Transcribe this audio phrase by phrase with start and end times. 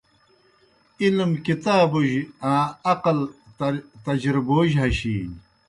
[1.03, 2.17] علم کتابُجیْ
[2.51, 3.17] آں عقل
[4.05, 5.37] تجربوجیْ ہشِینیْ